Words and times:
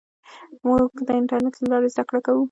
موږ 0.67 0.91
د 1.07 1.09
انټرنېټ 1.19 1.55
له 1.61 1.67
لارې 1.71 1.87
زده 1.93 2.03
کړه 2.09 2.19
کوو. 2.25 2.39